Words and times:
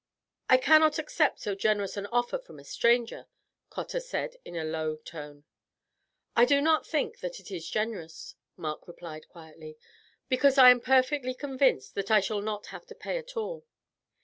"I 0.49 0.57
cannot 0.57 0.97
accept 0.97 1.41
so 1.41 1.53
generous 1.53 1.95
an 1.95 2.07
offer 2.07 2.39
from 2.39 2.57
a 2.57 2.63
stranger," 2.63 3.27
Cotter 3.69 3.99
said 3.99 4.35
in 4.43 4.55
a 4.55 4.63
low 4.63 4.95
tone. 4.95 5.43
"I 6.35 6.43
do 6.43 6.59
not 6.59 6.87
think 6.87 7.19
that 7.19 7.39
it 7.39 7.51
is 7.51 7.69
generous," 7.69 8.33
Mark 8.57 8.87
replied 8.87 9.29
quietly, 9.29 9.77
"because 10.27 10.57
I 10.57 10.71
am 10.71 10.79
perfectly 10.81 11.35
convinced 11.35 11.93
that 11.93 12.09
I 12.09 12.19
shall 12.19 12.41
not 12.41 12.65
have 12.73 12.87
to 12.87 12.95
pay 12.95 13.19
at 13.19 13.37
all. 13.37 13.63